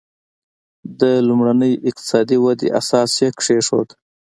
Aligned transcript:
د 0.99 1.01
لومړنۍ 1.27 1.73
اقتصادي 1.89 2.37
ودې 2.43 2.67
اساس 2.79 3.11
یې 3.21 3.29
کېښود. 3.39 3.89